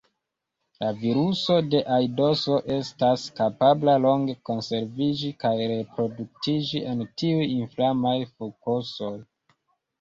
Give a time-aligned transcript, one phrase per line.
[0.83, 9.17] La viruso de aidoso estas kapabla longe konserviĝi kaj reproduktiĝi en tiuj inflamaj fokusoj.